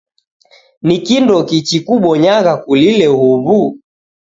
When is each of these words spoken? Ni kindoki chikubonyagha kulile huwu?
Ni 0.85 0.95
kindoki 1.05 1.57
chikubonyagha 1.67 2.53
kulile 2.63 3.05
huwu? 3.17 3.59